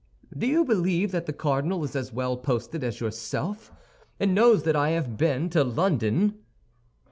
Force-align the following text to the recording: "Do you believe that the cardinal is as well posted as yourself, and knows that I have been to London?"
"Do 0.35 0.47
you 0.47 0.65
believe 0.65 1.11
that 1.11 1.27
the 1.27 1.31
cardinal 1.31 1.83
is 1.83 1.95
as 1.95 2.11
well 2.11 2.35
posted 2.35 2.83
as 2.83 2.99
yourself, 2.99 3.71
and 4.19 4.33
knows 4.33 4.63
that 4.63 4.75
I 4.75 4.89
have 4.97 5.15
been 5.15 5.47
to 5.51 5.63
London?" 5.63 6.39